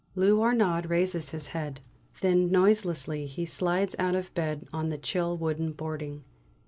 Lou 0.15 0.41
Arnaud 0.41 0.81
raises 0.89 1.29
his 1.29 1.49
head. 1.49 1.79
Then 2.21 2.49
noiselessly 2.49 3.27
he 3.27 3.45
slides 3.45 3.95
out 3.99 4.15
of 4.15 4.33
bed 4.33 4.67
on 4.73 4.89
the 4.89 4.97
chill 4.97 5.37
wooden 5.37 5.73
boarding. 5.73 6.23